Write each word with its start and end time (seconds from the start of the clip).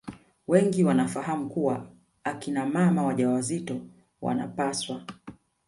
wengi 0.47 0.83
wanafahamu 0.83 1.49
kuwa 1.49 1.87
akina 2.23 2.65
mama 2.65 3.03
wajawazito 3.03 3.81
wanapaswa 4.21 5.03